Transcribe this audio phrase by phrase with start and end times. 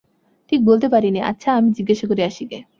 [0.51, 2.59] ঠিক বলতে পারি নে–আচ্ছা, আমি জিজ্ঞাসা করে আসি গে।